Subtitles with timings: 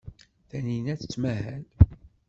[0.49, 1.63] Taninna tettmahal.